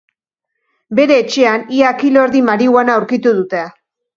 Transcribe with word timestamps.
Bere 0.99 1.17
etxean, 1.25 1.67
ia 1.81 1.91
kilo 2.01 2.25
erdi 2.29 2.45
marihuana 2.51 2.99
aurkitu 3.03 3.39
dute. 3.43 3.63